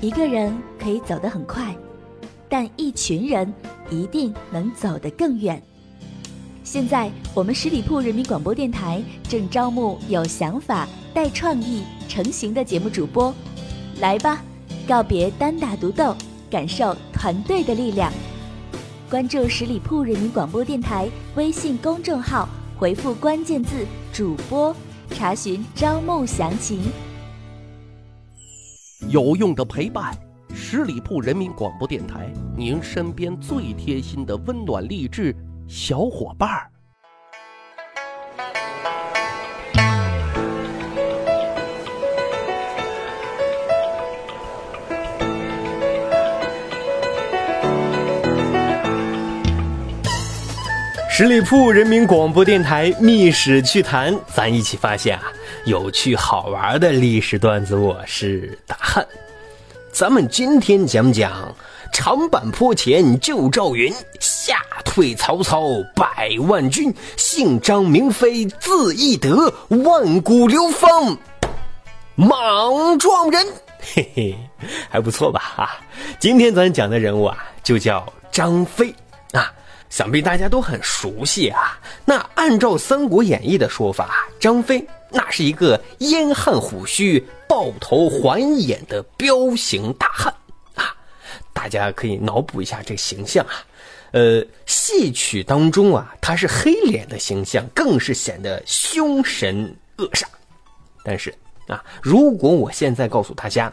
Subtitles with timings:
[0.00, 1.76] 一个人可以走得很快，
[2.48, 3.52] 但一群人
[3.90, 5.62] 一定能走得更远。
[6.64, 13.34] 现在，我们十里铺人民广播电台正招募有想法、带创意、成型的节目主播，
[14.00, 14.42] 来吧，
[14.88, 16.16] 告别单打独斗，
[16.50, 18.10] 感受团队的力量。
[19.10, 22.48] 关注十里铺人民广播电台微信公众号，
[22.78, 24.74] 回复关键字“主播”，
[25.12, 26.80] 查询招募详情。
[29.10, 30.16] 有用的陪伴，
[30.54, 35.34] 十里铺人民广播电台，您身边最贴心的温暖励志
[35.66, 36.70] 小伙伴儿。
[51.10, 55.24] 十里铺人民广播电台密史趣谈，咱一起发现啊
[55.66, 57.76] 有趣好玩的历史段子。
[57.76, 59.06] 我是大汉，
[59.92, 61.54] 咱们今天讲讲
[61.92, 65.62] 长坂坡前救赵云，吓退曹操
[65.94, 71.18] 百万军，姓张名飞字翼德，万古流芳
[72.14, 73.46] 莽撞人。
[73.94, 74.36] 嘿嘿，
[74.88, 75.40] 还不错吧？
[75.56, 75.78] 啊，
[76.18, 78.94] 今天咱讲的人物啊，就叫张飞
[79.32, 79.52] 啊。
[79.90, 81.78] 想必大家都很熟悉啊。
[82.06, 90.32] 那按照《三国演义》的说法，张飞那是一个燕汉虎须、抱头环眼的彪形大汉
[90.74, 90.96] 啊。
[91.52, 93.66] 大家可以脑补一下这个形象啊。
[94.12, 100.24] 呃，戏曲当中啊，他是黑脸的形象，更是显得凶神恶煞。
[101.04, 101.32] 但是
[101.68, 103.72] 啊，如果我现在告诉大家，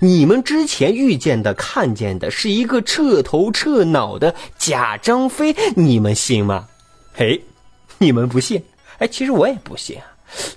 [0.00, 6.68] 你们之前遇见的、看见的是一个彻头彻脑的假张飞，你们信吗？
[7.12, 7.40] 嘿，
[7.98, 8.62] 你们不信？
[8.98, 10.04] 哎，其实我也不信啊。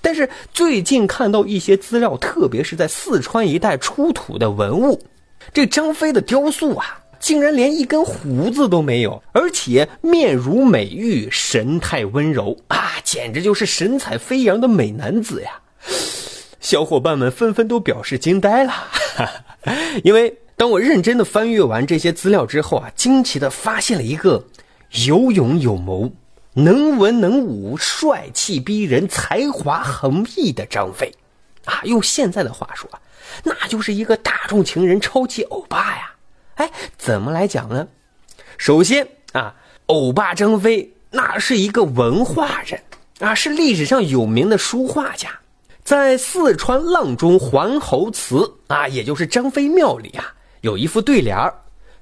[0.00, 5.02] 但是最近看到一些资料，特别是在四川一带出土的文物，
[5.52, 15.58] 这张飞的雕塑啊，竟然连一根胡子都没有，而且面如美玉，神态温柔啊，简直就是神采飞扬的美男子呀！
[16.62, 18.72] 小伙伴们纷纷都表示惊呆了。
[20.04, 24.46] 因为当我认真的翻阅完这些资料之后啊，惊奇的发现了一个
[25.06, 26.12] 有勇有谋、
[26.54, 31.12] 能文能武、帅气逼人、才华横溢的张飞，
[31.64, 32.88] 啊，用现在的话说，
[33.42, 36.12] 那就是一个大众情人、超级欧巴呀！
[36.54, 37.88] 哎，怎么来讲呢？
[38.56, 39.56] 首先啊，
[39.86, 42.80] 欧巴张飞那是一个文化人
[43.18, 45.40] 啊，是历史上有名的书画家。
[45.84, 51.52] 在四川阆中桓侯祠啊，也就是张飞庙里啊，有一副对联儿，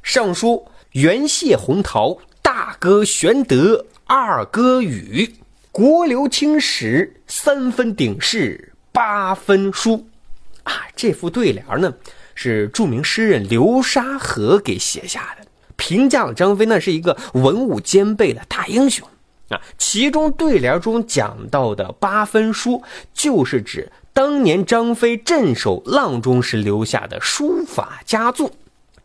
[0.02, 5.34] 上书“元谢洪陶，大哥玄德，二哥禹，
[5.72, 10.06] 国流青史，三分鼎式，八分书”。
[10.62, 11.94] 啊，这副对联呢，
[12.34, 15.46] 是著名诗人流沙河给写下的，
[15.76, 19.08] 评价了张飞那是一个文武兼备的大英雄。
[19.50, 28.50] 啊，其中对联中讲到的八分书，就是指当年张飞镇守阆中时留下的书法佳作。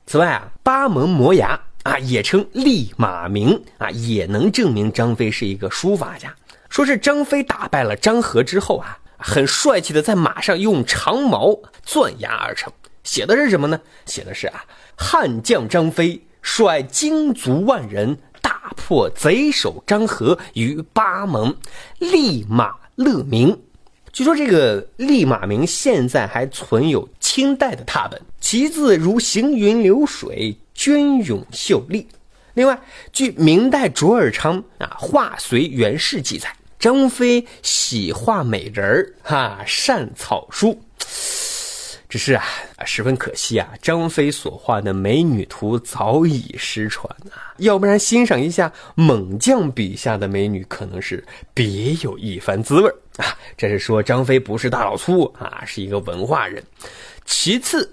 [0.06, 6.34] 此外啊，八门磨牙啊，也称立马铭啊，也能证明张飞是一个书法家。
[6.70, 12.72] 说是张飞打败了张合之后啊，很帅气的在马上用长矛钻牙而成。
[13.04, 13.80] 写的是什么呢？
[14.06, 14.64] 写的是啊，
[14.96, 18.16] 汉将张飞率精卒万人。
[18.66, 21.56] 大破贼首张合于八盟，
[22.00, 23.56] 立马勒名。
[24.12, 32.08] 据说这个立马名现在还存有清代的拓本，其字如行云流水，隽永秀丽。
[32.56, 32.81] 另外，
[33.14, 40.82] 据明代卓尔昌啊《画随元氏》记载，张飞喜画美人儿，哈，善草书。
[42.08, 42.44] 只是啊，
[42.86, 47.54] 十分可惜啊，张飞所画的美女图早已失传啊。
[47.58, 51.24] 要不然欣赏一下猛将笔下的美女，可能是
[51.54, 53.26] 别有一番滋味啊。
[53.58, 56.64] 这是说张飞不是大老粗啊，是一个文化人。
[57.26, 57.91] 其次，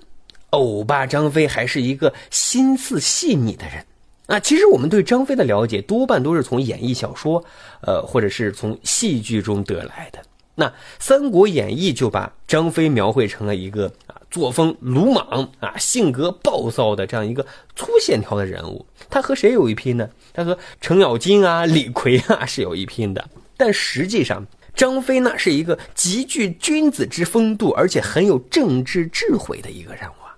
[0.51, 3.85] 欧巴张飞还是一个心思细腻的人
[4.27, 4.39] 啊。
[4.39, 7.43] 其实我们对张飞的了解多半都是从演义小说，
[7.81, 10.23] 呃，或者是从戏剧中得来的。
[10.63, 10.69] 那
[11.01, 17.45] 《三国演义》就把张飞描绘成了一个啊作风鲁莽啊性格暴躁的这样一个
[17.75, 18.87] 粗线条的人物。
[19.11, 20.09] 他和谁有一拼呢？
[20.33, 23.29] 他和程咬金啊、李逵啊是有一拼的。
[23.57, 30.15] 但实际上，张飞那是一个极具君子之风度，而且很有政治智慧的一个人物。
[30.25, 30.37] 啊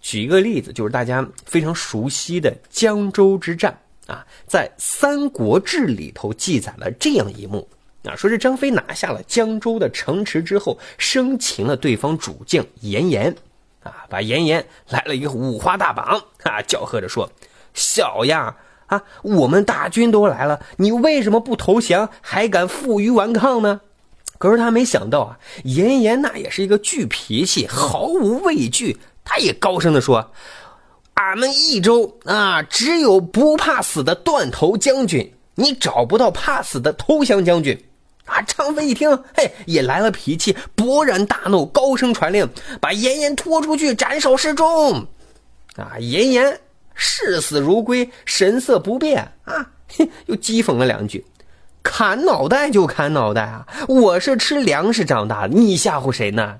[0.00, 3.78] 举一个例子，就是大家非常熟悉的江州之战
[4.08, 7.68] 啊，在《三国志》里头记载了这样一幕。
[8.04, 13.34] 啊，说是张飞拿下了江州的城池之后，生擒了对方主将严颜。
[13.82, 17.28] 啊，把严颜来了一个五花大绑啊，叫喝着说
[17.74, 18.54] ：“小样
[18.86, 23.80] 啊，我们大军都来了，你为什么不投降，还敢负隅顽抗呢？”
[24.38, 30.32] 可是他没想到啊，严颜那也是一个巨脾气，毫无畏惧，他也高声的说。
[31.14, 37.80] 俺们益州啊，只有不怕死的断头将军，你找不到怕死的投降将军
[38.26, 38.40] 啊！
[38.42, 42.48] 张飞一听，嘿，也来了脾气，勃然大怒，高声传令，
[42.80, 45.06] 把严颜拖出去斩首示众。
[45.76, 46.60] 啊，严颜
[46.94, 49.70] 视死如归，神色不变啊，
[50.26, 51.24] 又讥讽了两句
[51.82, 53.66] ：“砍脑袋就砍脑袋啊！
[53.88, 56.56] 我是吃粮食长大的，你吓唬谁呢？”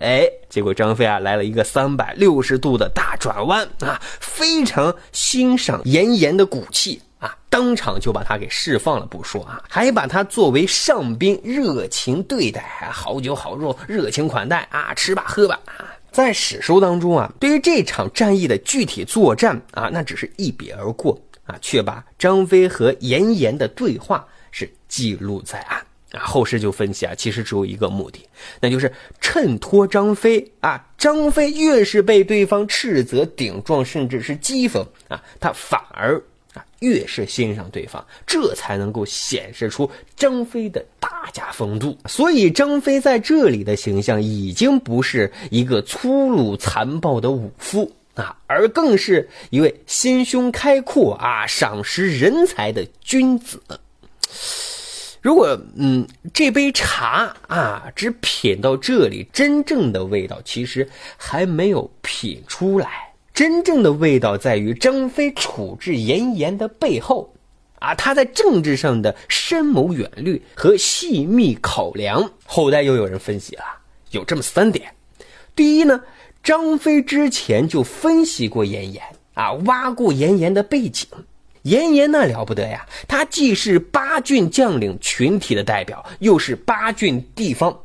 [0.00, 12.62] 哎，结果张飞啊来了一个三百六十度的大转弯啊，非常欣赏严颜的骨气啊，当场就把他给释放了不说啊，还把他作为上宾热情对待，
[12.92, 15.88] 好酒好肉热情款待啊，吃吧喝吧啊。
[16.12, 25.82] 在史书当中啊，对于这场战役的具体作战啊，那只是一笔而过啊，却把张飞和严颜的对话是记录在案。
[26.12, 28.20] 啊，后世就分析啊，其实只有一个目的，
[28.60, 30.86] 那就是衬托张飞啊。
[30.98, 36.22] 张飞越是被对方斥责、顶撞，甚至是讥讽啊，他反而
[36.84, 41.96] 越是欣赏对方，这才能够显示出张飞的大家风度。
[42.06, 53.62] 所以，张飞在这里的形象已经不是一个粗鲁残暴的武夫啊，而更是一位心胸开阔啊、赏识人才的君子。
[55.22, 63.13] 如果嗯，这杯茶啊，只品到这里，真正的味道其实还没有品出来。
[63.34, 67.34] 真正的味道在于张飞处置严颜的背后，
[67.80, 72.30] 啊，他在政治上的深谋远虑和细密考量。
[72.46, 73.64] 后代又有人分析了，
[74.12, 74.94] 有这么三点：
[75.56, 76.00] 第一呢，
[76.44, 79.02] 张飞之前就分析过严颜
[79.34, 81.08] 啊，挖过严颜的背景。
[81.62, 87.76] 严颜那了不得呀，他既是八郡将领群体的代表，又是八郡地方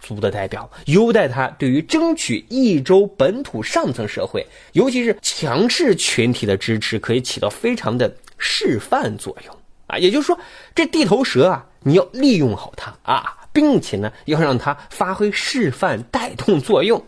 [0.00, 9.56] 族的代表，优待他对于争取益州本土上层社会，尤其是强势群体的支持，可以起到非常的示范作用
[9.86, 9.98] 啊。
[9.98, 10.38] 也就是说，
[10.74, 17.02] 这地头蛇啊，你要利用好它啊，并且呢，要让它发挥示范带动作用。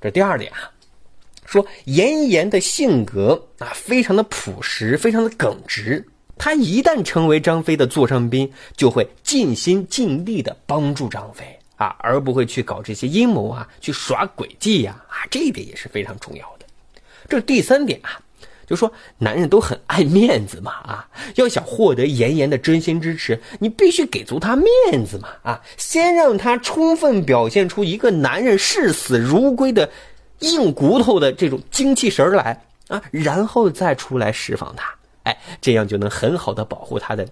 [0.00, 0.70] 这第二点啊。
[1.44, 6.02] 说严颜的性格啊，非常的朴实，非常的耿直。
[6.38, 11.44] 他一旦成为张飞的座上宾，就会尽心尽力的帮助张飞
[11.82, 16.66] 啊，而不会去搞这些阴谋啊，去耍诡计呀啊，这一点也是非常重要的。
[17.28, 18.20] 这第三点啊，
[18.66, 29.90] 就说男人都很爱面子嘛啊，要想获得妍妍的真心支持，你必须给足他面子嘛啊，先让他充分表现出一个男人视死如归的。
[30.42, 34.92] 硬骨头的这种精气神来啊，然后再出来释放他，
[35.22, 37.24] 哎，这样就能很好的保护他的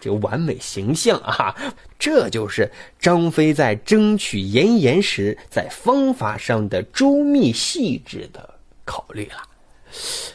[0.00, 1.54] 这个完美形象啊。
[1.98, 8.54] 这就是张飞在争取严颜时，在方法上的周密细致的
[8.84, 9.42] 考虑了。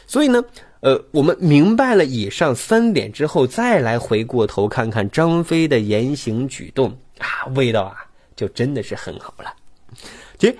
[0.06, 0.44] 所以呢，
[0.80, 7.96] 呃，我们明白了以上三点之后，再来回过头看看张飞的言行举动啊，味道啊，
[8.34, 9.54] 就真的是很好了。
[10.38, 10.56] 其实。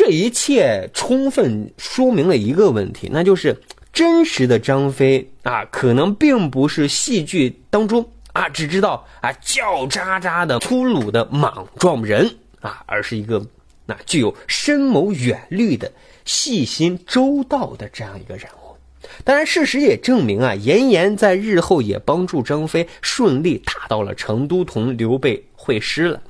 [0.00, 3.60] 这一切充分说明了一个问题，那就是
[3.92, 13.44] 真实的张飞啊，可能并不是戏剧当中啊只知道啊叫喳喳的粗鲁的莽撞人啊，而是一个
[13.84, 15.90] 那具有深谋远虑的
[16.24, 18.76] 细心周到的这样一个人物。
[19.24, 26.20] 当然，事实也证明啊，严颜在日后也帮助张飞顺利打到了成都，同刘备会师了。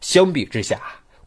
[0.00, 0.78] 相比之下。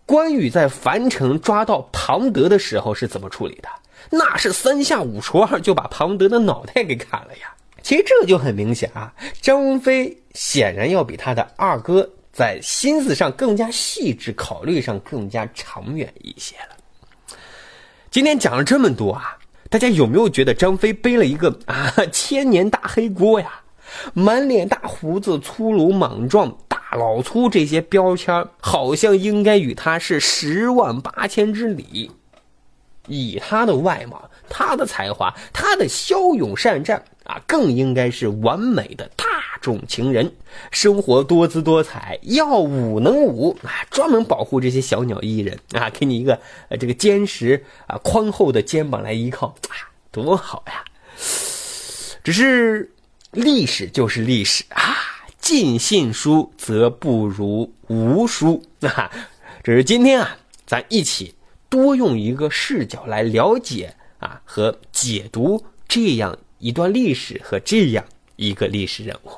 [0.06, 3.68] 关羽在樊城抓到庞德的时候是怎么处理的？
[4.10, 7.54] 那是三下五除二就把庞德的脑袋给砍了呀！
[7.82, 17.38] 其实这就很明显啊，张飞显然要比他的二哥在心思上更加细致，考虑上更加长远一些了。
[18.12, 19.38] 今天讲了这么多啊，
[19.70, 23.62] 大家有没有觉得张飞背了一个 啊千年大黑锅呀？
[24.14, 26.58] 满脸大胡子，粗鲁莽撞。
[26.68, 32.12] 大老粗这些标签好像应该与他是十万八千之里。
[33.08, 39.26] 以他的外貌、他的才华、他的骁勇善战啊，更应该是完美的大
[39.62, 40.32] 众情人。
[40.72, 46.40] 生活多姿多彩，要武能武啊，专门保护这些小鸟依人啊，给你一个
[46.80, 49.76] 这个坚实啊宽厚的肩膀来依靠啊，
[50.12, 50.84] 多好呀！
[52.24, 52.92] 只是
[53.32, 54.96] 历史就是历史啊。
[55.40, 59.10] 尽信书则不如无书啊！
[59.64, 60.36] 只是今天啊，
[60.66, 61.34] 咱一起
[61.70, 68.04] 多用一个视角来了解啊和解读这样一段历史和这样
[68.36, 69.30] 一个历史人物。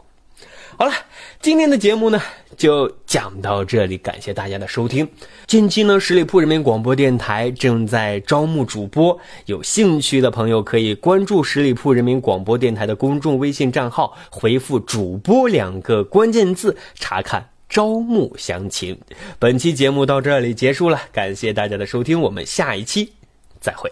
[0.78, 0.94] 好了，
[1.42, 2.22] 今天的节目呢
[2.56, 5.06] 就讲到这里，感谢大家的收听。
[5.46, 18.98] 近期呢，十里铺人民广播电台正在招募主播，有兴趣的朋友可以关注十里铺人民广播电台的公众微信账号，回复“主播”两个关键字，查看招募详情。
[19.38, 23.12] 本期节目到这里结束了，感谢大家的收听，我们下一期
[23.60, 23.92] 再会。